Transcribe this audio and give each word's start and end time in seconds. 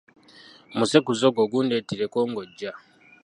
Omusekuzo 0.73 1.23
ogwo 1.29 1.43
gundeetereko 1.51 2.17
ng’ojja. 2.29 2.71